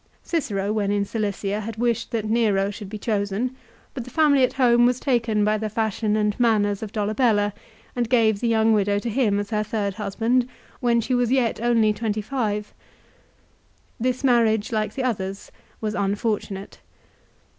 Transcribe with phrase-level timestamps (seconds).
[0.23, 3.55] Cicero when in Cicilia had wished that Nero should be chosen;
[3.93, 7.53] but the family at home was taken by the fashion and manners of Dolabella,
[7.95, 10.47] and gave the young widow to him as her third husband,
[10.79, 12.73] when she was yet only twenty five.
[13.99, 15.51] This marriage like the others
[15.81, 16.79] was unfortunate.